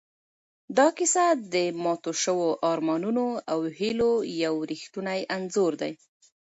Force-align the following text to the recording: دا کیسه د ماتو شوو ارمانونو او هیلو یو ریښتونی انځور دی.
دا 0.77 0.87
کیسه 0.97 1.25
د 1.53 1.55
ماتو 1.83 2.11
شوو 2.23 2.49
ارمانونو 2.71 3.27
او 3.51 3.59
هیلو 3.79 4.11
یو 4.43 4.55
ریښتونی 4.71 5.21
انځور 5.35 5.71
دی. 5.81 5.91